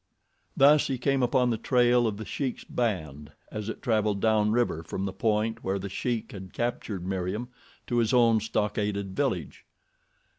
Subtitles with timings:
[0.57, 4.81] Thus he came upon the trail of The Sheik's band as it traveled down river
[4.81, 7.49] from the point where The Sheik had captured Meriem
[7.85, 9.63] to his own stockaded village.